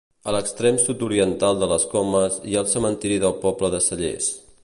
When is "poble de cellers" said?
3.47-4.35